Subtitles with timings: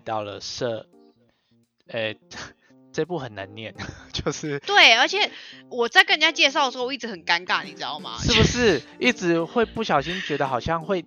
[0.00, 0.86] 来到了社，
[1.88, 2.14] 呃，
[2.90, 3.74] 这部很难念，
[4.14, 5.30] 就是对，而且
[5.68, 8.16] 我在跟人家介绍的时候，我一直很尴尬，你知道吗？
[8.18, 11.04] 是不是一直会不小心觉得好像会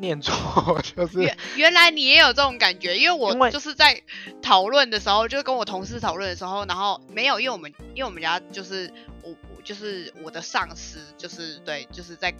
[0.00, 4.02] 念错， 就是原原来你也有这种感觉，因为因为我就是在
[4.40, 8.90] 讨论的时候，就跟我同事讨论的时候，然后没有，因为我们因为我们家就是
[9.22, 12.34] 我我就是我的上司，就是对，就是在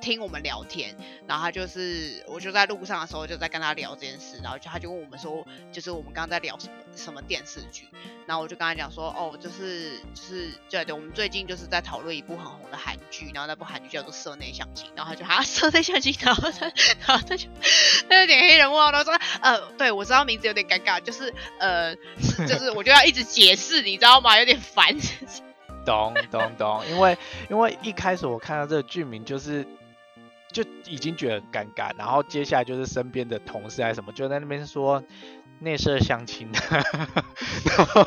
[0.00, 0.96] 听我们聊天，
[1.26, 7.86] 然后他就是我就在路上的时候就在跟他聊这件事，然后就他就问我们说，就是我们刚刚在聊什么什么电视剧，
[8.26, 16.66] 然后我就跟他讲说，哦，就是就是对对，我们最近就是在讨论一部很红的韩剧，然后那部韩剧叫做《社内相亲》，然后他就哈社内相亲，然后他
[17.06, 17.48] 然后他就
[18.08, 24.38] 他有点黑人问，然后说呃，对我知道名字有点尴尬，就是呃，是就是我就要一直解释，你知道吗？
[24.38, 24.96] 有点烦。
[25.82, 27.16] 懂懂懂，因为
[27.48, 29.66] 因为一开始我看到这个剧名就是
[30.52, 35.02] 就已经觉得很尴尬，然后接下来就是身边的同事还是什么就在那边说
[35.60, 38.04] 内设相亲，然后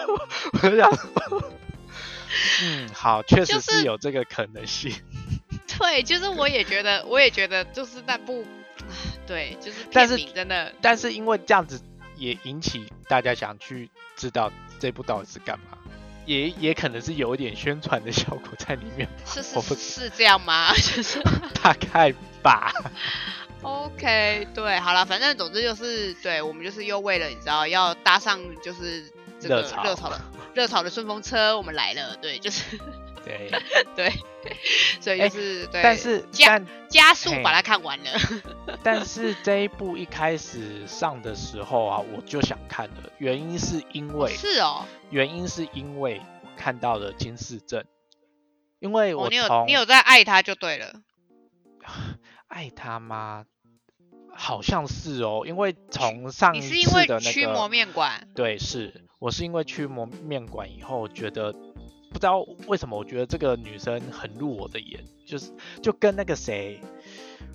[0.54, 1.52] 我就想说，
[2.64, 4.92] 嗯，好，确实是是有这个可能性，
[5.80, 8.46] 对，就是我也觉得，我也觉得就是那部，
[9.28, 11.80] 对，就是 但是真的但是因为这样子
[12.16, 15.78] 也引起大家想去知道这部到底是干嘛，
[16.26, 20.74] 也也可能是有一点宣传的效果在里面，是是是这样吗？
[20.76, 21.22] 就是
[21.62, 22.72] 大概吧。
[23.62, 30.22] OK，对，好了，反正总之就是，对我们就是又为了你知道要搭上就是这个热潮热潮的
[30.54, 32.78] 热潮的顺风车，我们来了，对，就是
[33.24, 33.50] 对，
[33.96, 34.14] 对，
[35.00, 38.06] 所以哎就是、对，但是加但加速把它看完了。
[38.84, 47.84] 但是这一部一开始上的时候啊，我就想看了，原因是因为是哦，原因是因为我看到了金世正，
[48.80, 50.94] 因为哦，我从你有你有在爱他就对了。
[52.48, 53.46] 爱他吗？
[54.36, 61.54] 好像是哦，因为从上一你是因为次的那驱魔个面馆，对，是我是因为驱魔面馆以后，觉得
[62.14, 65.52] 不知道为什么，我觉得这个女生很入我的眼，就是
[65.82, 66.80] 就跟那个谁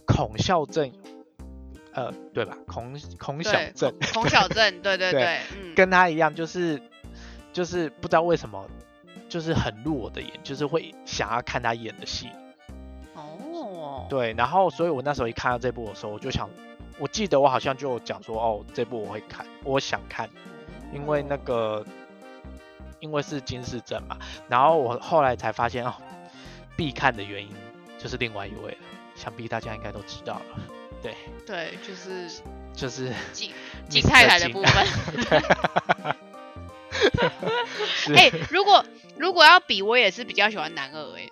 [0.04, 0.92] 孔孝正，
[1.92, 2.58] 呃，对吧？
[2.66, 6.82] 孔孔小对，正孔孔小正，对 对对对，嗯，跟他一样，就是
[7.52, 8.68] 就是不知道为什么，
[9.28, 12.28] 就是很入我的眼，就是会想要看他演的戏。
[13.14, 16.50] 哦，对，然后所以我那时候一看到这部的时候，我就想，
[16.98, 20.28] 我记得我好像就讲说，哦，这部我会看，我想看，
[20.92, 21.84] 因为那个
[23.00, 24.16] 因为是金世正嘛，
[24.48, 25.94] 然后我后来才发现哦，
[26.76, 27.54] 必看的原因
[27.98, 28.78] 就是另外一位了，
[29.14, 30.60] 想必大家应该都知道了，
[31.02, 31.14] 对，
[31.46, 32.42] 对，就是
[32.74, 33.50] 就是金.
[33.88, 34.86] 金太太的部分。
[35.28, 35.40] 对，
[37.86, 38.84] 是 哎、如果
[39.16, 41.28] 如果要比，我也是比较喜欢男二哎、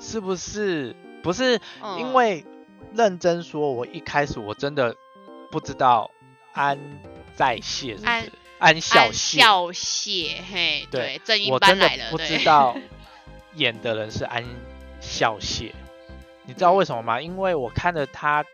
[0.00, 0.94] 是不是？
[1.22, 2.44] 不是，嗯，因为
[2.94, 4.94] 认真说，我一开始我真的
[5.50, 6.10] 不知道
[6.52, 6.78] 安
[7.34, 8.06] 在谢是不是？
[8.06, 8.30] 安
[8.80, 12.76] 孝安燮，孝燮，嘿，对对，正音我真的班来了，不知道
[13.54, 14.44] 演的人是安
[15.00, 15.72] 孝燮。
[16.44, 17.20] 你知道为什么吗？
[17.20, 18.44] 因为我看了他，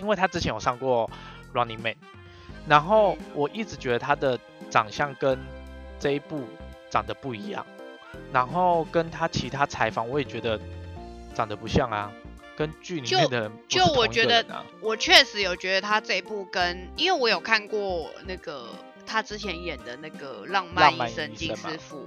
[0.00, 1.08] 因为他之前有上过
[1.56, 1.92] 《Running Man》，
[2.66, 5.38] 然后我一直觉得他的长相跟
[6.00, 6.44] 这一部
[6.90, 7.64] 长得不一样，
[8.32, 10.60] 然后跟他其他采访我也觉得
[11.34, 12.10] 长得不像啊，
[12.56, 14.44] 跟剧里面的人不就是我觉得。
[14.80, 18.68] 我确实有觉得他这一部跟，因为我有看过那个
[19.06, 21.98] 他之前演的那个《浪漫医生金师傅》，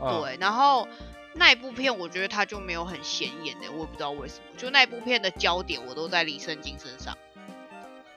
[0.00, 0.86] 嗯，对，然后
[1.34, 7.16] 那一部片我觉得他就没有很显眼的，我也不知道为什么，就那一部片的焦点我都在李圣经身上，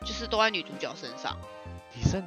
[0.02, 1.38] 就是都在女主角身上。
[1.96, 2.24] 李胜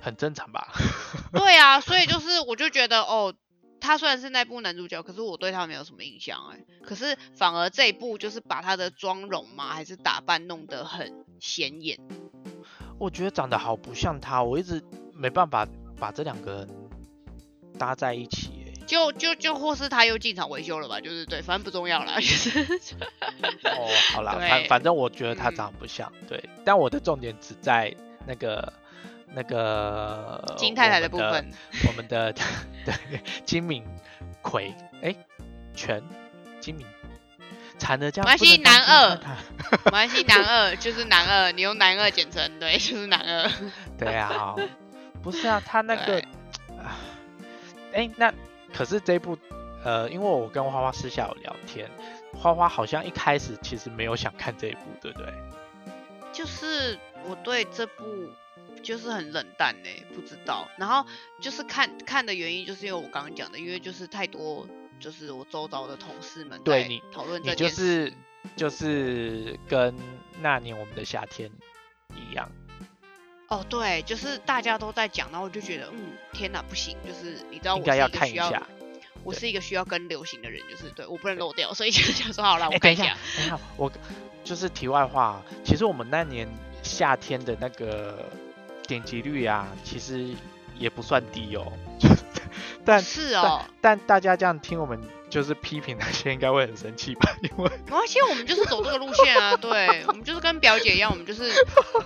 [0.00, 0.72] 很正常吧？
[1.32, 3.34] 对啊，所以就是我就觉得哦，
[3.80, 6.60] 他虽然是那部男主角，可是我对他没有什么印象哎。
[6.84, 11.98] 可是反而这一部就是把他的妆容嘛，还是打扮弄得很显眼。
[12.98, 14.82] 我觉得长得好不像他，我一直
[15.16, 15.66] 没办法
[15.98, 16.68] 把这两个人
[17.78, 18.72] 搭在一起、欸。
[18.86, 22.60] 就就就或是他又进场维修了吧，就是对，反正不重要了，就是
[23.64, 26.48] 哦，好啦， 反反正我觉得他嗯长得不像，对。
[26.64, 27.92] 但我的重点只在
[28.28, 28.72] 那个
[29.34, 31.50] 那个金太太的部分。
[31.88, 32.32] 我们的
[32.86, 32.94] 对
[33.44, 33.84] 金敏
[34.40, 34.72] 奎，
[35.02, 35.12] 哎、
[35.74, 36.00] 全
[36.60, 36.86] 金敏，
[37.78, 43.50] 惨的这样没关系不能当男二金太太没关系，男二就是男二，你用男二简称，对，就是男二。
[43.98, 44.56] 对啊，好
[45.26, 46.22] 不是啊，他那个
[47.92, 48.32] 哎、那
[48.72, 49.36] 可是这部，
[49.84, 51.90] 呃，因为我跟花花私下有聊天，
[52.32, 55.34] 花花好像一开始其实没有想看这一部，对不对？
[56.32, 56.96] 就是
[57.28, 58.04] 我对这部
[58.84, 60.68] 就是很冷淡呢、不知道。
[60.78, 61.04] 然后
[61.40, 64.64] 就是看看的原因，就是因为我刚刚讲的，因为就是太多，
[65.00, 68.06] 就是我周遭的同事们在对你讨论这件事。
[68.06, 68.14] 是
[68.54, 69.92] 就是跟
[70.40, 71.50] 那年我们的夏天
[72.14, 72.48] 一样，
[73.48, 78.66] 哦，对，就是大家都在讲，然后我就觉得，嗯，天哪，不行，就是你知道我应该要是一个需要，看一下。
[79.22, 83.90] 我是一个需要跟流行的人，就是对我不能漏掉，所以就想说好了，哎、我看一下等一下，，等一下，我
[84.44, 86.48] 就是题外话，其实我们那年
[86.84, 88.24] 夏天的那个
[88.86, 90.28] 点击率啊，其实
[90.78, 91.72] 也不算低哦。
[92.84, 97.36] 但是哦，但大家这样听我们就是批评那些，应该会很生气吧？
[97.42, 101.50] 因为没关系，我们就是走这个路线啊，对，我们就是跟表姐一样，我们就是，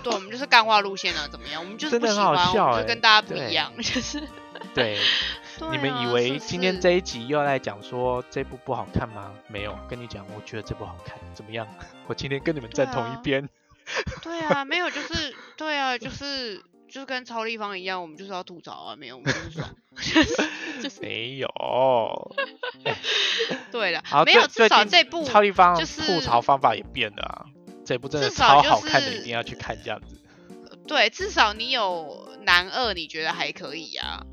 [0.03, 1.61] 对，我们就是干话路线啊，怎么样？
[1.61, 4.19] 我们就是真的很好不喜欢，笑欸我们就跟大家不一样，就是，
[4.73, 4.97] 对，
[5.59, 9.31] 对你们啊以为今天这一集又要来讲说这部不好看吗？
[9.47, 11.67] 没有，跟你讲，我觉得这部好看，怎么样？
[12.07, 13.47] 我今天跟你们站同一边。
[14.21, 19.75] 对啊，没有，就是对啊，就是就是跟超立方一样，我们就是要吐槽啊，没有，我们就是爽，
[20.83, 21.47] 就是没有，
[23.71, 27.45] 对的好，，没有，至少这部超立方就是吐槽方法也变了啊，
[27.85, 30.19] 这部真的超好看的，是一定要去看这样子。
[30.85, 34.25] 对，至少你有男二，你觉得还可以啊？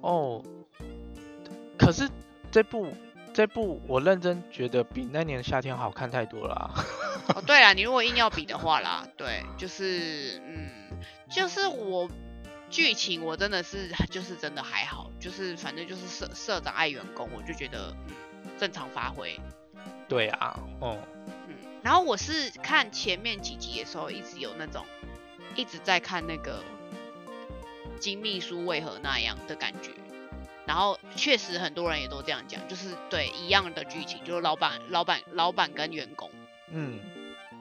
[0.00, 0.44] 哦，
[1.76, 2.08] 可是
[2.52, 2.92] 这部
[3.34, 6.70] 这部我认真觉得比那年夏天好看太多了啊、
[7.34, 11.00] 哦，对啦，你如果硬要比的话啦，对，就是嗯，
[11.30, 12.08] 就是我
[12.70, 17.94] 剧情我真的是就是真的还好，就是反正就是社社长爱员工，我就觉得
[18.44, 19.40] 嗯正常发挥，
[20.08, 20.98] 对啊，哦、
[21.48, 24.84] 嗯，然后我是看前面几集的时候，一直有那种
[25.54, 26.62] 一直在看那个
[27.98, 29.90] 金秘书为何那样的感觉。
[30.66, 36.28] 然后确实很多人也都这样讲，就是对一样的剧情，就是老板、老板、老板跟员工，
[36.72, 36.98] 嗯，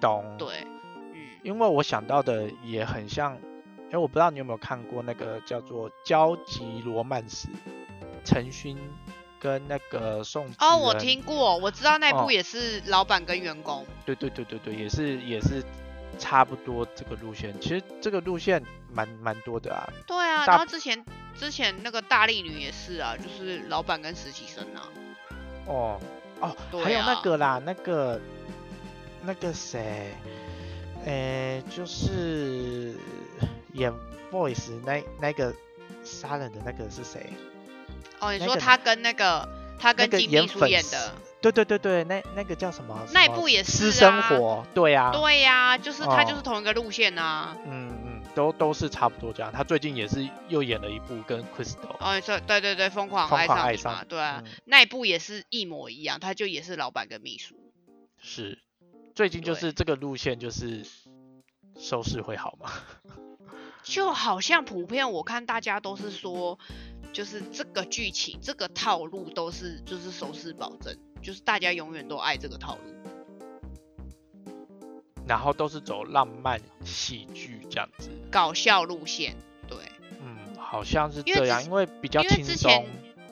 [0.06, 0.36] 懂。
[0.38, 0.68] 对，
[1.13, 3.38] 嗯，因为我想到的也很像，
[3.92, 7.48] 哎，我不知道你有没有看过那个叫做《交集罗曼史》，
[8.24, 8.78] 陈勋
[9.40, 15.63] 跟那个宋哦，我听过，我知道那哦部也是老板跟员工，对对对对对，也是也是
[16.18, 17.54] 差不多这个路线。
[17.60, 19.88] 其实这个路线蛮蛮多的啊。
[20.07, 21.04] 对啊，大然后之前
[21.38, 24.90] 之前那个大力女也是啊，就是老板跟实习生啊，
[25.68, 26.00] 哦
[26.42, 28.19] 哦，对还有那啊个啦，那个
[29.25, 30.13] 那个谁，
[31.06, 32.95] 诶，就是
[33.74, 33.92] 演
[34.31, 35.54] voice 那那个
[36.04, 37.33] 杀人的那个是谁？
[38.19, 39.48] 哦，你说他跟那个
[39.80, 43.06] 他跟金秘书演的，对对对对，那那个叫什么？
[43.13, 47.57] 那一部也私是啊生活，对啊，对呀、就是他就哦是同一个路线啊。
[47.66, 49.51] 嗯嗯，都都是差不多这样。
[49.51, 57.56] 他最近也是又演了一部跟 Crystal，哦，对对对对，疯狂爱上你上嘛，对啊，嗯那一部也是一模一样，他就也是老板跟秘书。
[58.21, 58.57] 是
[59.15, 60.85] 最近就是这个路线，就是
[61.79, 62.69] 收视会好吗？
[63.81, 66.59] 就好像普遍我看大家都是说，
[67.13, 72.81] 就是这个剧情这个套路都是就是收视保证，就是大家永远都爱这个套路。
[75.25, 79.35] 然后都是走浪漫喜剧这样子，搞笑路线，
[79.68, 79.77] 对
[80.21, 82.85] 嗯，好像是这样，因为比较轻松，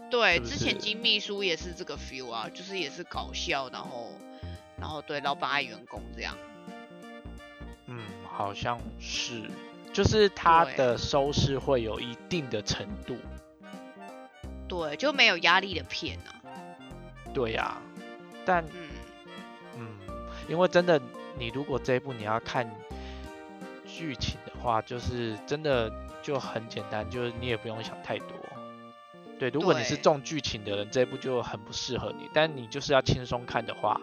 [0.09, 4.11] 对，之前金秘书也是这个 feel 啊，就是也是搞笑，然后
[4.79, 6.35] 然后对老板爱员工这样。
[7.87, 9.43] 嗯，好像是，
[9.91, 13.17] 就是他的收视会有一定的程度，
[14.67, 16.31] 对，就没有压力的片啊。
[17.33, 17.81] 对呀、
[18.45, 18.89] 但嗯，
[19.77, 19.87] 嗯，
[20.47, 21.01] 因为真的，
[21.37, 22.69] 你如果这一部你要看
[23.85, 28.27] 剧情的话，就是真的就很简单，就是你也不用想太多。
[29.39, 32.29] 对，如果你是重剧情的人，这一部就很不适合你。
[32.33, 33.99] 但你就是要轻松看的话，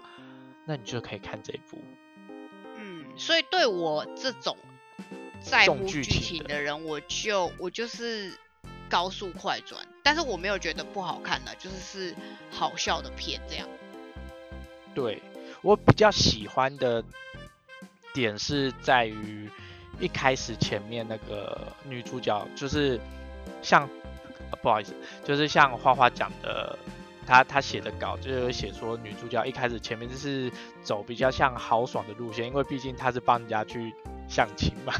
[0.70, 1.82] 那你就可以看这一部。
[2.76, 4.56] 嗯，所以对我这种
[5.40, 8.32] 在乎剧剧情的情的人，我就我就是
[8.88, 12.14] 高速快转，但是我没有觉得不好看的，就是是
[12.52, 13.68] 好笑的片这样。
[14.94, 15.20] 对
[15.60, 17.02] 我比较喜欢的
[18.14, 19.50] 点是在于
[19.98, 23.00] 一开始前面那个女主角，就是
[23.60, 23.90] 像、
[24.52, 26.78] 呃不好意思，就是像花花讲的，
[27.30, 30.50] 她她写的稿就有写说女主角一开始前面就是
[30.82, 33.94] 走比较像豪爽的路线，因为毕竟她是帮人家去
[34.28, 34.92] 相亲嘛。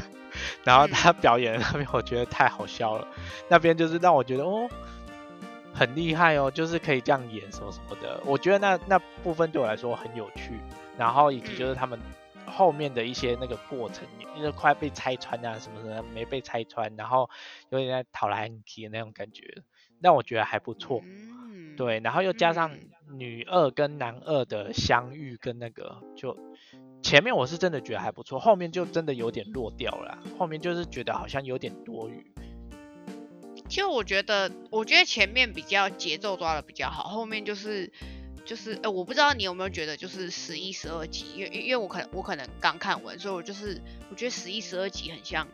[0.63, 3.05] 然后嗯她表演的那边我觉得太好笑了，
[3.49, 4.69] 那边就是让我觉得哦，
[5.73, 8.21] 很厉害哦，就是可以这样演什么什么的。
[8.25, 10.53] 我觉得那那部分对我来说很有趣，
[10.97, 11.99] 然后以及就是嗯他们
[12.45, 14.07] 后面的一些那个过程，
[14.37, 17.29] 因为快被拆穿啊什么什么没被拆穿，然后
[17.71, 19.63] 有点在讨来很气的那种感觉，
[19.99, 21.01] 让我觉得还不错。
[21.03, 21.40] 嗯，
[21.81, 26.37] 对，然后又加上嗯女二跟男二的相遇跟那个，就
[27.01, 32.31] 前面我是真的觉得还不错，后面就真的有点落掉了，后面就是觉得好像有点多余。
[33.67, 37.91] 就我觉得，我觉得前面比较节奏抓的比较好，后面就是
[38.45, 45.47] 就是呃，我不知道你有没有觉得，就是十一、十二集，因为因为我可能我可能刚看完，所以我就是我觉得十一、十二集很像，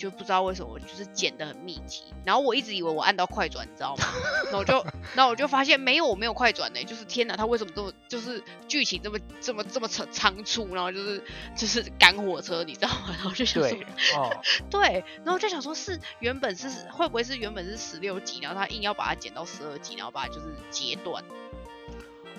[0.00, 2.04] 就不知道为什么就是剪得很密集。
[2.24, 4.04] 然后我一直以为我按到快转，你知道吗？
[4.50, 4.82] 然后我就
[5.14, 6.82] 然后我就发现没有，我没有快转呢。
[6.84, 11.22] 就是天哪，他为什么这么就是剧情这么这么这么仓仓促，然后就是
[11.54, 13.08] 就是赶火车，你知道吗？
[13.12, 13.78] 然后就想说，
[14.16, 14.30] 哦，
[14.70, 21.22] 对，然后我就想说，是原本是会不会是原本是十六集，然后他硬要把它剪到十二集，然后把它就是截断。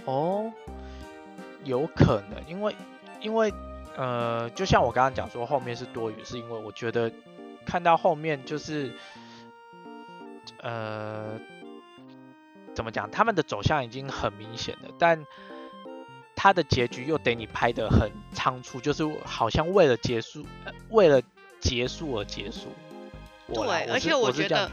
[0.05, 0.51] 哦，
[1.63, 2.75] 有可能，因为
[3.21, 3.53] 因为
[3.95, 7.11] 呃，就像我刚刚讲说后面是多余，是因为我觉得
[7.65, 8.93] 看到后面就是
[10.59, 11.39] 呃，
[12.73, 15.25] 怎么讲，他们的走向已经很明显了，但
[16.35, 20.45] 他的结局又得你拍的很仓促，就是好像为了结束，
[20.89, 21.21] 为了
[21.59, 22.67] 结束而结束。
[23.53, 24.69] 对，而且我觉得。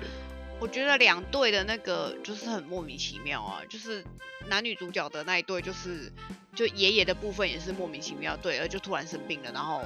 [0.60, 4.04] 我觉得两队的那个就是很莫名其妙啊，就是
[4.48, 6.12] 男女主角的那一对，就是
[6.52, 9.82] 就爷爷的部分也是莫名其妙，对，而就突然生病了，然后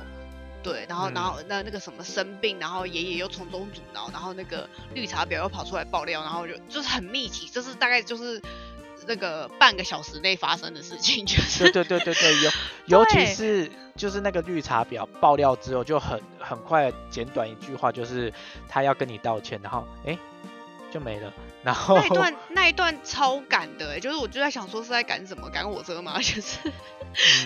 [0.62, 8.40] 对，然后然后那那个什么生病，然后爷爷又从中阻挠，然后那个绿茶婊又跑出来爆料，然后就就是很密集，这是大概就是
[9.06, 12.50] 那个半个小时内发生的事情，就是对对对对对，尤
[13.00, 18.32] 尤其是就是那个绿茶婊爆料之后，就很很快简短一句话，就是
[18.68, 20.18] 他要跟你道歉，然后哎。
[20.92, 21.32] 就没了，
[21.64, 26.18] 然后那一段那一段超赶的，就是我就在想说是在赶什么，赶火车吗？
[26.22, 26.58] 就是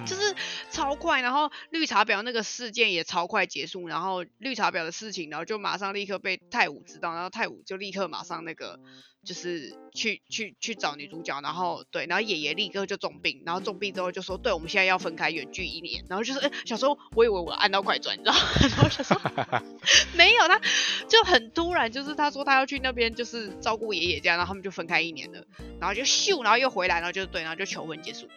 [0.04, 0.34] 就是
[0.70, 8.80] 超快，然后绿茶婊那个事件也超快结束，然后绿茶婊的事情，然后就马上立刻被泰武知道，然后泰武就立刻马上那个。
[9.26, 18.40] 就是去去去找女主角，然后对，然后爷爷立刻就重病，然后重病之后就说，对，我们现在要分开远距一年，然后就是，哎，小时候我以为我按到快转，你知道吗？
[18.70, 19.20] 然后就说
[20.14, 20.60] 没有，他
[21.08, 25.44] 就很突然，就是他说他要去那边就是照顾爷爷这样，然后他们就分开一年了，
[25.80, 28.28] 然后就咻，然后又回来，然后就对，然后就求婚结束。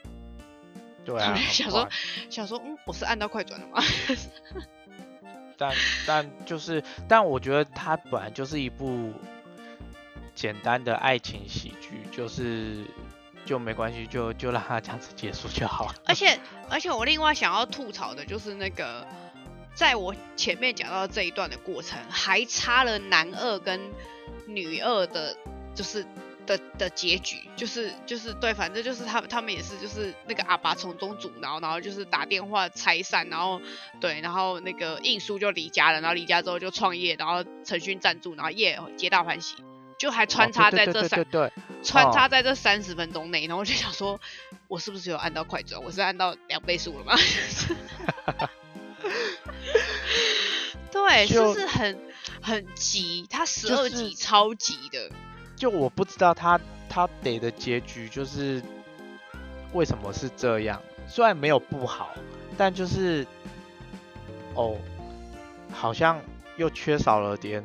[1.05, 1.87] 对啊，想说
[2.31, 3.83] 想说，嗯，我是按到快转了吗？
[5.55, 5.73] 但
[6.07, 9.13] 但就是，但我觉得他本来就是一部。
[10.39, 12.85] 简单的爱情喜剧就是
[13.45, 15.95] 就没关系，就就让它这样子结束就好了。
[16.07, 19.05] 而且而且我另外想要吐槽的就是那个，
[19.73, 23.81] 在我前面讲到这一段的过程，还差了男二跟
[24.47, 25.35] 女二的，
[25.75, 26.05] 就是
[26.47, 33.61] 的的结局，就是就是对，反正就是他们他们也是就是那个阿爸从中阻挠，然后就是打电话拆散，然后
[33.99, 39.55] 对，然后那个印书就离家了，然后离家之后就创业，然后陈勋赞助，然后耶皆大欢喜。
[39.99, 41.23] 就还穿插在这三，
[41.83, 44.19] 穿插在这三十分钟内，然后我就想说，
[44.69, 45.83] 我是不是有按到快转？
[45.83, 47.13] 我是按到两倍速了吗？
[50.89, 51.99] 对，就是很
[52.41, 55.11] 很急，他十二集超级的。
[55.57, 58.63] 就我不知道他他得的结局就是
[59.73, 60.81] 为什么是这样？
[61.09, 62.15] 虽然没有不好，
[62.57, 63.27] 但就是
[64.53, 64.77] 哦，
[65.73, 66.21] 好像
[66.55, 67.61] 又缺少了点。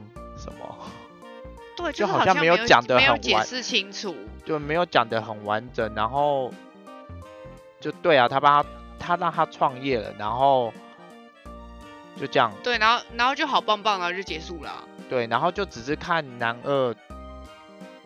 [1.85, 4.15] 对，就好像没有讲的很解释清楚，
[4.45, 6.53] 就没有讲的很完整，然后
[7.81, 10.73] 就对啊，他帮他他让他创业了，然后
[12.17, 12.53] 就这样。
[12.63, 14.85] 对，然后然后就好棒棒，然后就结束了。
[15.09, 16.95] 对，然后就只是看男二，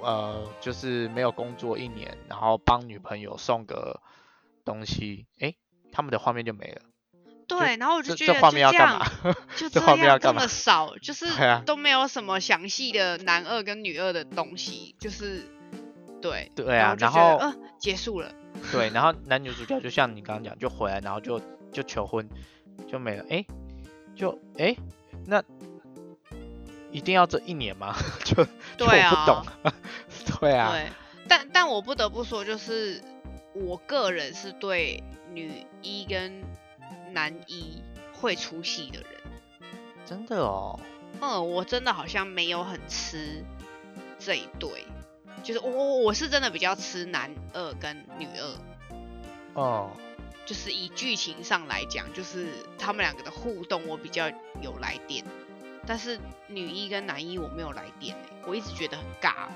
[0.01, 4.01] 呃，就是没有工作一年，然后帮女朋友送个
[4.65, 5.55] 东西，哎，
[5.93, 6.83] 他们的画面就没了。
[7.49, 9.02] 对，然后我就觉得 就这样，
[9.57, 11.26] 就这样这么少，就是
[11.64, 15.49] 都没有什么详细的男二跟女二的东西，就是
[16.21, 18.31] 对对啊，然后呃结束了。
[18.71, 21.40] 对，然后男女主角就像你刚刚讲，就回来，然后就
[21.73, 22.28] 就求婚，
[22.87, 23.25] 就没了。
[23.31, 23.45] 哎，
[24.14, 24.76] 就哎，
[25.26, 25.43] 那
[26.93, 27.97] 一定要这一年吗？
[28.25, 28.45] 就
[28.76, 29.47] 就我不懂。
[30.38, 30.73] 对啊。
[30.73, 30.87] 对，
[31.26, 33.02] 但但我不得不说，就是
[33.55, 35.02] 我个人是对
[35.33, 36.43] 女一跟。
[37.12, 39.11] 男一会出戏的人，
[40.05, 40.79] 真的哦。
[41.21, 43.45] 嗯，我真的好像没有很吃
[44.19, 44.85] 这一对，
[45.43, 49.61] 就是我我我是真的比较吃男二跟女二。
[49.61, 49.91] 哦。
[50.47, 52.49] 就是以剧情上来讲，就是
[52.79, 54.31] 他们两个的互动我比较
[54.62, 55.23] 有来电，
[55.87, 59.49] 但是女一跟男一我没有来电哎，我一直觉得很尬。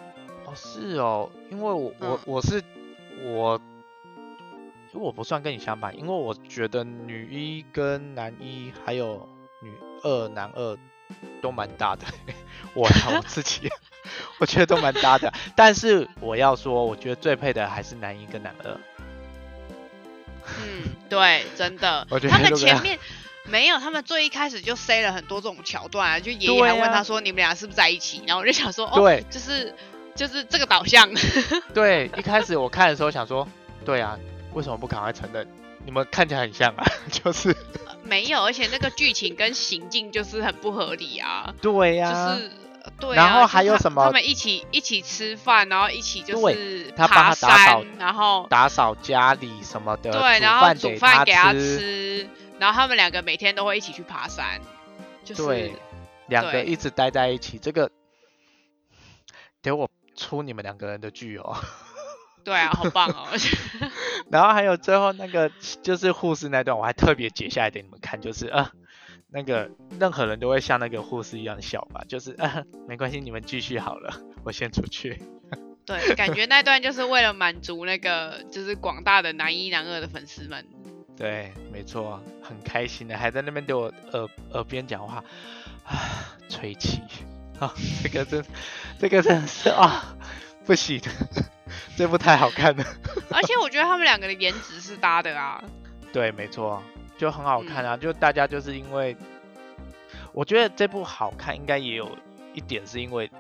[0.45, 2.63] 哦，是哦，因为我我我是
[3.25, 3.59] 我。
[4.95, 9.29] 我不算跟你相反，因为我觉得女一跟男一还有
[9.61, 9.73] 女
[10.03, 10.77] 二男二
[11.41, 12.05] 都蛮搭的，
[12.75, 13.71] 我我自己
[14.39, 15.33] 我觉得都蛮搭的。
[15.57, 18.81] 但是我要说，我觉得最配的还是男一跟男二。
[20.61, 22.07] 嗯，对，真的。
[22.29, 22.99] 他们前面
[23.45, 29.75] 没有，他们最一开始就塞了很多这种桥段啊，就爷爷还问他说：“你们俩是不是在一起？”然后我就想说：“哦，就是
[30.15, 31.09] 就是这个导向。”
[31.73, 33.49] 对，一开始我看的时候想说。
[33.85, 34.17] 对啊，
[34.55, 35.47] 为什么不赶快承认？
[35.85, 37.51] 你们看起来很像啊， 就是
[37.87, 42.47] 呃没有，而且那个剧情跟行径就是很不合理啊，对呀、就是。
[42.47, 42.53] 呃
[42.99, 52.29] 对啊，然后还有什么他们一起一起吃饭，然后一起就是他帮他爬打扫山，然后打扫家里什么的，对，然后煮饭给他吃，
[52.59, 54.61] 然后他们两个每天都会一起去爬山，
[55.25, 55.71] 就是，
[56.27, 57.89] 两个一直待在一起，这个
[59.63, 61.57] 给我出你们两个人的剧哦。
[62.45, 63.29] 对啊，好棒哦！
[64.31, 65.51] 然后还有最后那个
[65.83, 68.71] 就是护士那段，我还特别截下来给你们看，就是呃，
[69.31, 75.23] 那个任何人都会像那个护士一样笑吧，就是呃，没关系，你们继续好了，我先出去。
[75.85, 80.65] 对，感觉那段就是为了满足那个就是广大的男一男二的粉丝们。
[81.17, 85.23] 对，没错，很开心的，还在那边对我耳耳边讲话，
[85.85, 85.93] 啊，
[86.49, 87.01] 吹气
[87.59, 88.45] 啊，这个真，
[88.99, 90.17] 这个真的是啊，
[90.65, 91.01] 不行，
[91.97, 92.85] 这部太好看了。
[93.31, 95.63] 而且我觉得他们两个的颜值是搭的啊。
[96.13, 96.83] 对，没错，
[97.17, 99.17] 就很好看嗯啊，就大家就是因为，
[100.33, 102.17] 我觉得这部好看，应该也有
[102.55, 103.31] 一点是因为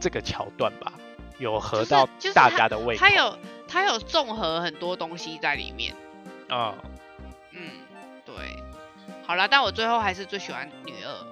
[0.00, 0.92] 这个桥段吧，
[1.38, 3.00] 有合到大家的胃口。
[3.00, 5.94] 它有它有综合很多东西在里面。
[6.50, 6.74] 嗯，
[7.52, 7.60] 嗯，
[8.24, 8.34] 对。
[9.26, 11.26] 好了，但我最后还是最喜欢女二，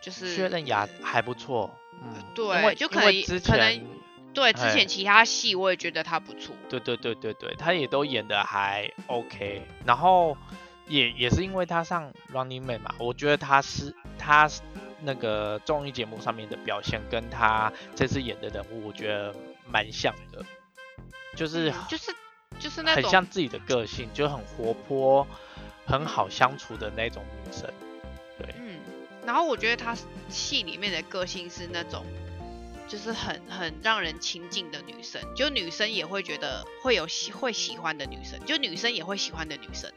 [0.00, 1.70] 就是薛仁雅还不错，
[2.02, 3.86] 嗯，对就可能因为之可能前
[4.32, 6.54] 对之哎前其他戏我也觉得他不错。
[6.68, 10.36] 对对对对对，他也都演的还 OK，然后
[10.86, 14.48] 也也是因为他上 Running Man 嘛，我觉得他是他
[15.02, 19.34] 那个综艺节目上面的表现跟他这次演的人物，我觉得
[19.66, 20.44] 蛮像的，
[21.34, 22.14] 就是嗯就是
[22.58, 25.26] 就是那很像自己的个性，就很活泼，
[25.86, 27.68] 很好相处的那种女生。
[28.38, 28.78] 对，嗯，
[29.24, 29.96] 然后我觉得她
[30.28, 32.04] 戏里面的个性是那种，
[32.90, 39.92] 就是很很让人亲近的女生，就女生也会觉得会有喜会喜欢的女生，就女生也会喜欢的女生。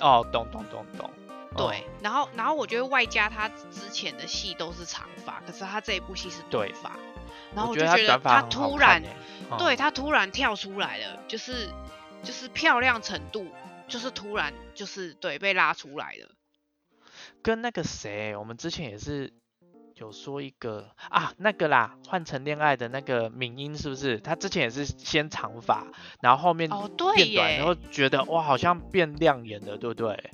[0.00, 1.08] 哦，懂懂懂懂，
[1.54, 6.98] 哦对，然后然后我觉得外加她之前的戏都是长发，可是她这一部戏是短发，
[7.54, 9.00] 然后我就觉得她突然
[9.56, 11.70] 对她突然跳出来了，就是
[12.24, 13.46] 就是漂亮程度，
[13.86, 16.34] 就是突然就是对被拉出来了。
[17.40, 19.32] 跟那个谁，我们之前也是
[19.96, 24.18] 有说一个啊，那个啦，换成恋爱的那个敏英是不是？
[24.20, 25.86] 他之前也是先长发，
[26.20, 30.30] 然后后面哦，对变短，然后觉得哇，好像变亮眼了，对不对？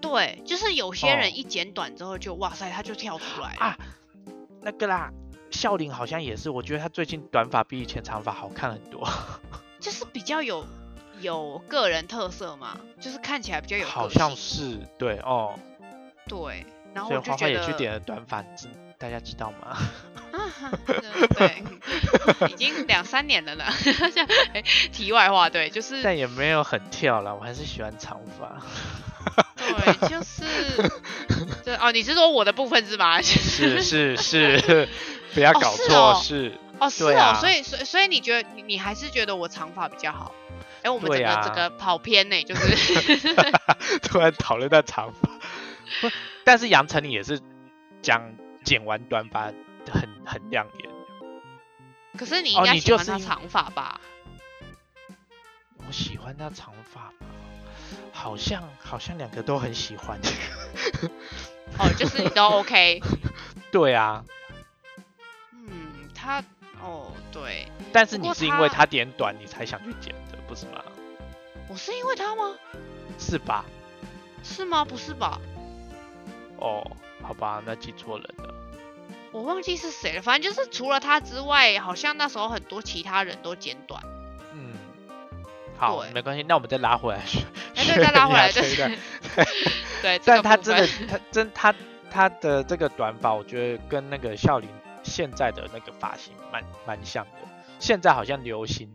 [0.00, 3.56] 对，就是有些哦人一剪短之后就、哇塞，他就跳出来。
[3.58, 3.76] 啊，
[4.62, 5.10] 那个啦，
[5.50, 9.06] 笑林好像也是，我觉得他最近短发比以前长发好看很多，
[9.78, 10.64] 就是比较有
[11.20, 13.86] 有个人特色嘛，就是看起来比较有。
[13.86, 15.58] 好像是对哦，
[16.28, 19.76] 对，然后所以花花我就觉得也去点了短发，知大家知道吗？
[20.32, 20.50] 啊，
[21.36, 21.62] 对，
[22.50, 23.64] 已经两三年了呢。
[24.54, 28.60] 哎题外话，对，就是但也没有很跳了，我还是喜欢长发。
[29.56, 30.44] 对，就是
[31.64, 33.20] 对哦，你是说我的部分是吗？
[33.22, 34.88] 是是是，
[35.34, 40.32] 不要哦搞错，是哦是哦，是哦，啊所以所以所以你觉得你你还是觉得我长发比较好？
[40.82, 43.18] 哎，我们整个、啊整个跑偏呢，就是
[44.02, 45.28] 突然讨论到长发，
[46.00, 46.10] 不，
[46.44, 47.40] 但是杨丞琳也是
[48.02, 48.32] 讲
[48.66, 49.44] 剪完短发
[49.90, 50.90] 很很亮眼。
[52.18, 54.00] 可是你应哦该喜欢他长发吧？
[55.86, 57.26] 我喜欢他长发吧，
[58.12, 60.18] 好像好像两个都很喜欢。
[61.78, 63.00] 哦，就是你都 OK。
[63.70, 64.24] 对啊，
[65.52, 66.42] 嗯，他
[66.82, 70.82] 哦对，但是你是因为她她剪短你才想去剪的，不是吗？
[71.68, 72.56] 我是因为他吗？
[73.18, 73.64] 是吧？
[74.42, 74.84] 是吗？
[74.84, 75.38] 不是吧？
[76.58, 76.82] 哦，
[77.26, 78.54] 好吧，那记错人了。
[79.32, 84.02] 我忘记是谁了，反正就是除了他之外，好像那时候很多其他人都剪短。
[84.54, 84.72] 嗯，
[85.76, 87.20] 好，没关系，那我们再拉回来。
[87.74, 88.92] 哎，对，再拉回来，对这一段
[90.00, 91.74] 对， 但他真的，他真他
[92.10, 94.70] 他的这个短发，我觉得跟那个笑林
[95.02, 97.48] 现在的那个发型蛮蛮像的。
[97.78, 98.88] 现在好像流行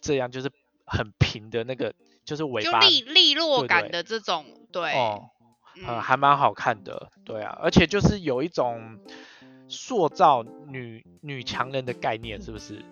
[0.00, 0.48] 这样，就是
[0.86, 1.92] 很平的那个，
[2.24, 5.30] 就是尾巴就利利落感的这种，对，哦，
[5.86, 7.10] 呃，嗯，还蛮好看的。
[7.24, 8.98] 对啊，而且就是有一种
[9.68, 12.84] 塑造女女强人的概念，是不是？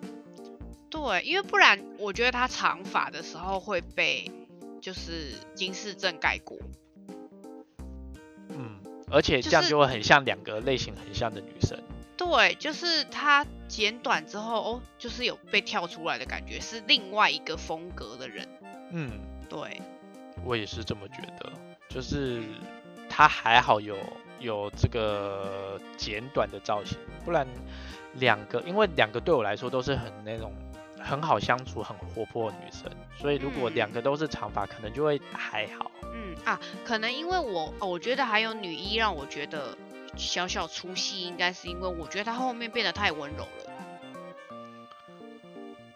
[0.89, 4.31] 对，因为不然我觉得她长发的时候会被
[4.81, 6.57] 就是金世正盖过。
[8.49, 8.79] 嗯，
[9.11, 11.77] 而且这样就会很像两个类型很像的女生。
[12.17, 18.47] 对，就是她剪短之后，哦，就是有被跳出来的感觉，是另外一个风格的人。
[18.91, 19.11] 嗯，
[19.47, 19.81] 对，
[20.43, 21.51] 我也是这么觉得，
[21.87, 22.41] 就是
[23.19, 23.97] 他还好有
[24.39, 27.45] 有这个简短的造型，不然
[28.13, 30.53] 两个，因为两个对我来说都是很那种
[30.97, 35.91] 很好相处、很活泼的女生，所以如果嗯两个都是长发，可能就会还好。
[36.13, 39.77] 嗯啊，可能因为我哦，我觉得还有女一让我觉得
[40.15, 44.55] 小小出戏，应该是因为我觉得她后面变得太温柔了，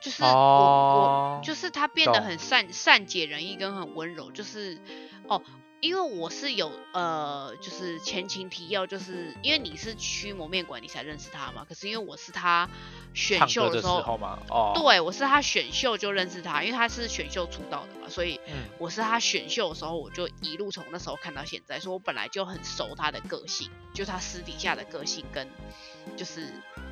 [0.02, 4.82] 就是我、哦我就是她变得很善善解人意跟很温柔，就是
[5.30, 5.42] 哦。
[5.84, 11.66] 因为我是有呃，就是前情提要，就是因为你是驱魔面馆，你才认识他嘛。
[11.68, 12.70] 可是因为我是他
[13.14, 14.18] 选秀的时候，
[14.50, 25.46] 哦，对我是他选秀就认识他，因为他是选秀出道的嘛，所以嗯，我是他选秀的时候，我就一路从那时候看到现在，所以我本来就很熟他的个性，就他私底下的个性跟
[26.16, 26.48] 就是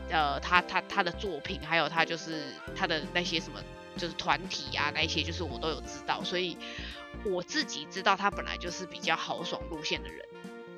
[0.10, 2.44] 呃他他他的作品，还有他就是
[2.76, 3.62] 他的那些什么
[3.98, 6.58] 就是团体啊那一些，就是我都有知道，所以
[7.26, 10.26] 我自己知道他本来就是比较豪爽路线的人，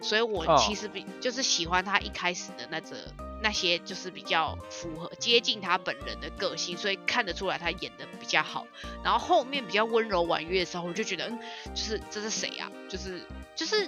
[0.01, 8.65] 所以我哦其实比、就是喜欢他一开始的那个那些就是比较符合接近他本人的个性，所以看得出来他演的比较好。
[9.03, 11.39] 然后后面比较温柔婉约的时候，我就觉得，嗯，
[11.73, 13.87] 就是这是谁呀、就是就是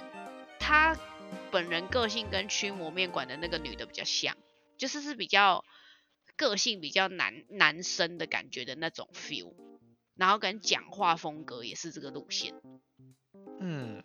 [0.58, 0.96] 他
[1.50, 4.36] 本人个性跟驱魔面馆的那个女的比较像，
[4.76, 5.64] 就是是比较
[6.36, 9.54] 个性比较男男生的感觉的那种 feel，
[10.14, 12.54] 然后跟讲话风格也是这个路线。
[13.58, 14.02] 嗯，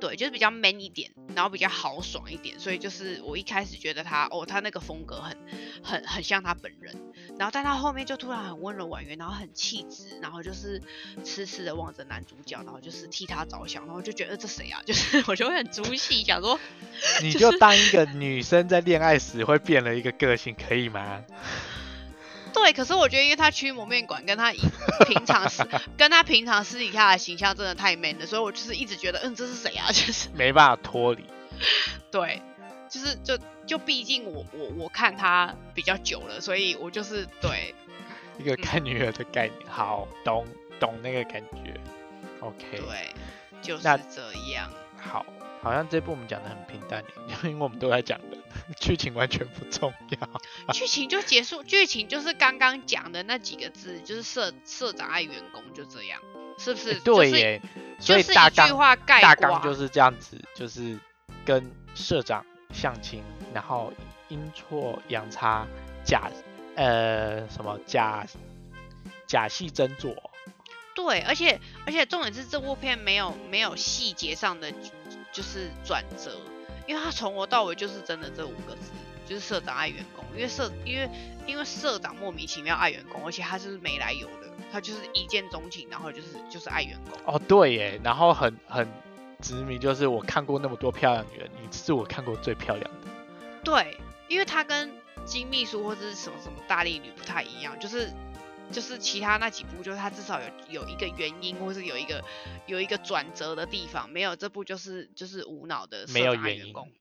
[0.00, 5.36] 对，就是比较 man 一点，然后比较豪爽一点，所以就是我一开始觉得他哦，他那个风格很
[5.82, 10.82] 很很像他本人，然后但他后面就突然很温柔婉约，然后很气质，然后就是
[11.24, 14.82] 痴痴的望着男主角，然后就是替他着想，然后就觉得这谁啊？
[14.86, 16.58] 就是我就会很出戏，想说
[17.22, 21.22] 你就就当一个女生在恋爱时会变了一个个性，可以吗？
[22.52, 24.58] 对，可是我觉得因为他驱魔面馆跟他以
[25.06, 25.62] 平常私
[25.98, 29.88] 跟他平常私底下的形象真的太 man 了，所以我就是一直觉得嗯这是谁啊？
[29.92, 31.24] 就是没办法脱离。
[32.10, 32.40] 对，
[32.88, 37.74] 就是就就毕竟我我我看他比较久了，所以我就是对
[38.38, 40.46] 一个看女儿的概念，好懂
[40.80, 41.78] 懂那个感觉。
[42.40, 43.14] OK，对，
[43.60, 44.70] 就是这样。
[44.98, 45.26] 好，
[45.66, 47.02] 好像这部我们讲的很平淡，
[47.42, 48.38] 因为我们都在讲的，
[48.78, 50.28] 剧情完全不重要。
[50.72, 56.20] 剧情就结束，剧情就是刚刚讲的那几个字，就是社社长爱员工，就这样，
[56.56, 56.92] 是不是？
[56.94, 57.62] 欸对耶，
[57.98, 60.96] 所就是一句以大纲话概大纲就是这样子，就是
[61.44, 63.92] 跟社长相亲，然后
[64.28, 65.66] 阴错阳差
[66.04, 66.30] 假
[66.76, 68.24] 呃什么假
[69.26, 70.14] 假戏真做，
[70.94, 74.72] 对，而且而且重点是这部片没有没有细节上的
[75.36, 76.34] 就是转折，
[76.86, 78.90] 因为他从头到尾就是真的这五个字，
[79.26, 81.06] 就是社长爱员工，因为社因为
[81.46, 87.34] 因为社长莫名其妙爱员工，而且他是没来由的，他就是一见钟情，然后就是就是爱员工。
[87.34, 88.88] 哦对耶，然后很很
[89.42, 93.10] 执迷，就是我看过那么多漂亮女人，你是我看过最漂亮的。
[93.62, 94.90] 对，因为他跟
[95.26, 98.10] 金秘书或者是什么什么大力女不太一样，就是
[98.72, 100.46] 就是其他那几部，就是他至少有
[100.82, 102.22] 有一个原因，或是有一个
[102.66, 106.92] 有一个转折的地方，没有这部就是就是无脑的没有社长爱原因员工，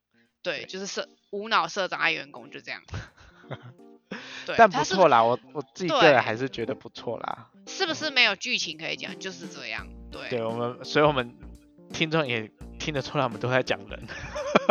[0.43, 2.81] 对，就是社无脑社长爱员工就这样。
[4.45, 7.49] 对，但不错啦，我我自己个人还是觉得不错啦。
[7.67, 9.19] 是不是没有剧情可以讲？
[9.19, 11.35] 就是这样，对，对我们，所以我们
[11.91, 14.07] 听众也听得出来，我们都在讲人。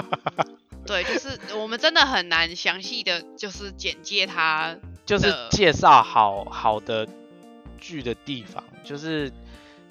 [0.87, 7.07] 对，就是我们真的很难详细的就是简介他，就是介绍好好的
[7.79, 9.31] 剧的地方，就是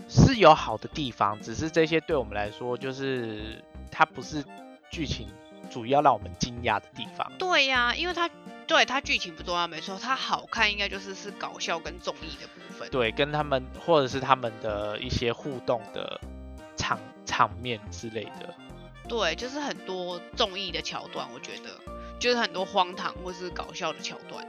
[0.09, 4.43] 是有好的地方，只是这些对我们来说，就是它不是
[4.89, 5.27] 剧情
[5.69, 7.31] 主要让我们惊讶的地方。
[7.37, 8.29] 对呀、因为它
[8.65, 12.89] 对它剧情不重要，没错，它好看应该就是是搞笑跟综艺的部分。
[12.89, 16.19] 对，跟他们或者是他们的一些互动的
[16.75, 18.53] 场场面之类的。
[19.07, 21.69] 对，就是很多综艺的桥段，我觉得
[22.19, 24.43] 就是很多荒唐或是搞笑的桥段。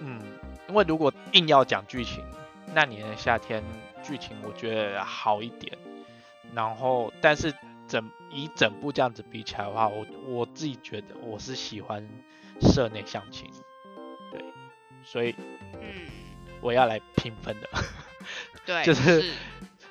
[0.00, 0.20] 嗯，
[0.68, 2.24] 因为如果硬要讲剧情，
[2.74, 3.62] 那年的夏天
[4.02, 5.76] 剧情我觉得好一点，
[6.54, 7.54] 然后但是
[7.86, 12.06] 整以整部这样子比起来的话，我我自己觉得我是喜欢
[12.60, 13.50] 社内相亲，
[14.30, 14.44] 对，
[15.04, 15.34] 所以
[15.74, 16.06] 嗯，
[16.60, 17.68] 我要来评分的。
[18.64, 19.32] 对， 就是。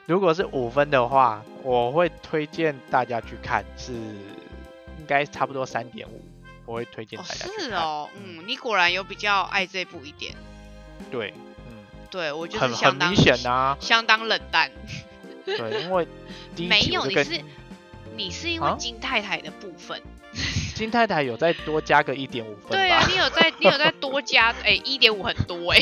[0.08, 6.22] 如果是五分的话，我会推荐大家去看，是应该差不多三点五，
[6.68, 7.20] 我会推荐。
[7.24, 10.36] 是哦，嗯，你果然有比较爱这部一点。
[11.10, 11.34] 对，
[11.68, 11.74] 嗯，
[12.12, 14.70] 对我就很是相当很明显啊， 相当冷淡。
[15.44, 16.08] 对，因为
[16.56, 17.42] 第一没有，你是
[18.16, 20.00] 你是因为啊金太太的部分。
[20.76, 25.80] 金太太有再多加个一点五分对啊？，你有在你有再多加哎一点五很多哎、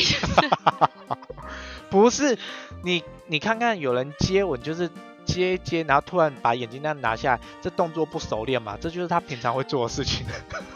[1.90, 2.38] 不是，
[2.82, 4.88] 你你看看有人接吻就是
[5.26, 8.78] 接一接，然后突然把眼镜那样拿下来，这动作不熟练嘛？
[8.80, 10.24] 这就是他平常会做的事情。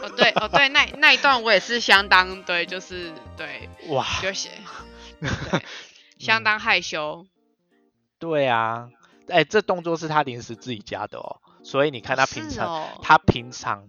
[0.01, 4.49] 哦对哦对，那那一段我也是相当对，就是对，哇，就写，
[5.19, 5.61] 对，
[6.19, 7.25] 相当害羞。
[8.19, 8.89] 对啊，
[9.29, 13.87] 哎，这动作是他临时自己加的哦，所以你看他平常，他平常，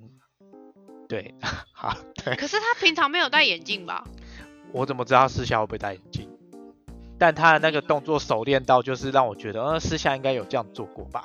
[1.08, 1.34] 对，
[1.74, 1.94] 好，
[2.24, 4.04] 对，可是他平常没有戴眼镜吧？
[4.72, 6.21] 我怎么知道他私下会不会戴眼镜？
[7.22, 11.22] 但他的那个动作熟练到，就是让我觉得，嗯，私下应该有这样做过吧。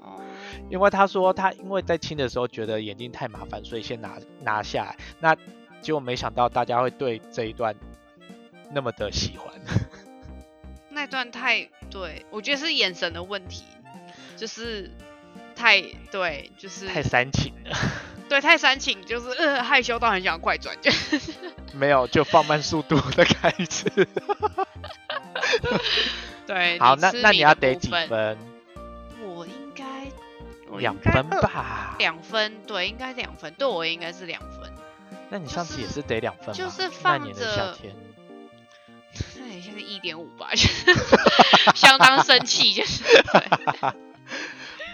[0.00, 0.18] 哦，
[0.68, 4.96] 因为他说他因为在亲的时候觉得眼镜太麻烦，所以先拿拿下来。
[5.20, 5.36] 那
[5.80, 7.72] 结果没想到大家会对这一段
[8.72, 9.54] 那么的喜欢。
[10.90, 13.62] 那段太对，我觉得是眼神的问题，
[14.36, 14.90] 就是
[15.54, 15.80] 太
[16.10, 17.76] 对，就是太煽情了，
[18.28, 20.90] 对太煽情，就是呃害羞到很想快转， 就
[21.74, 23.88] 没有就放慢速度再看一次。
[26.46, 26.78] 对。
[26.78, 28.38] 好，那那你要得几分？
[29.24, 30.08] 我应该
[30.78, 31.96] 两分吧。
[31.98, 34.72] 两分，对，应该两分，对我应该是两分。
[35.30, 36.54] 那你上次也是得两分吗？
[36.54, 37.94] 就是那放年的夏着天。
[39.38, 40.94] 那你现在一点五吧，就是
[41.76, 43.04] 相当生气，就是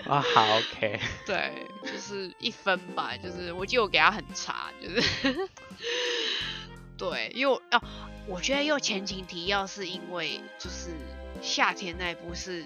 [0.09, 0.99] 啊，好，OK。
[1.27, 1.53] 对，
[1.85, 5.49] 就是一分吧，就是我记得我给他很差，就是
[6.99, 7.81] 对，因为我哦，
[8.27, 10.91] 我觉得又前情提要是因为就是
[11.41, 12.65] 夏天那一部是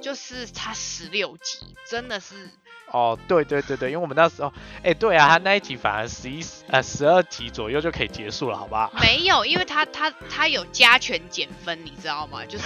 [0.00, 2.48] 就是它十六集，真的是
[2.90, 8.90] 哦，对对对对，因为我们那时候，哎，对啊，他那一集反而十一呃十二集左右就可以结束了，好不好？
[9.00, 12.44] 没有，因为他他他有加权减分，你知道吗？
[12.46, 12.64] 就是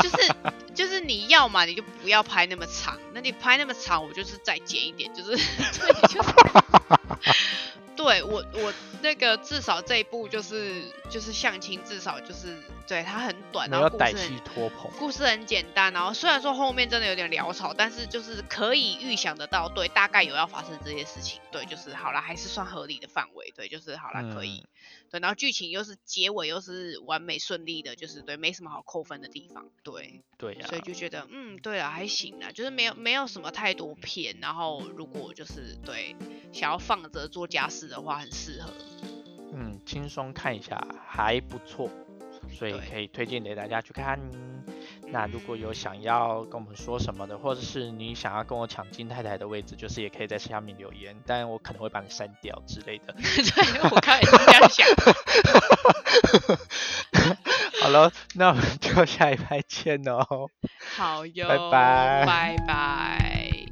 [0.00, 0.34] 就是
[0.74, 6.30] 就是你要嘛，你就不要拍那么长，那你拍那么长，我就是再减一点，就是对， 就是
[7.96, 12.56] 对我我那个至少这一部就是就是相亲，至少就是
[12.86, 14.90] 对它很短，然后故事拖棚。
[14.98, 24.68] 故事很简单，然后虽然说后面真的有点潦草，但是就是可以预想得到，对，大概有要发生这些事情，对，就是好了，还是算合理的范围，对，就是好了，可以，嗯
[25.10, 36.16] 对，然后剧情又是结尾又是完美顺利的，就是对，没什么好扣分的地方，对，对呀、所以就觉得嗯，对啊，还行啊，就是没有没有什么太多片，然后如果就是对
[36.52, 38.70] 想要放着做家事的话，很适合，
[39.52, 41.90] 嗯，轻松看一下还不错，
[42.50, 44.18] 所以可以推荐给大家去看。
[45.08, 53.14] 那如果有想要跟我们说什么的，或者是你想要跟我抢金太太的位置，就是也可以在下面留言，但我可能会把你删掉之类的。
[53.14, 54.86] 对我刚才也是这样想，
[57.82, 60.48] 好了，那我们就下一拍见哦。
[60.96, 63.66] 好哟，拜拜拜拜。